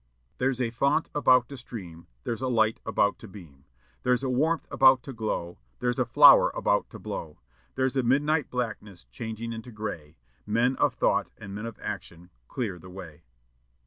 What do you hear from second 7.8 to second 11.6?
a midnight blackness changing Into gray: Men of thought and